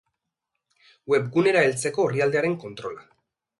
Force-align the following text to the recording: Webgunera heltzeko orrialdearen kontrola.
Webgunera 1.13 1.63
heltzeko 1.67 2.07
orrialdearen 2.09 2.59
kontrola. 2.67 3.07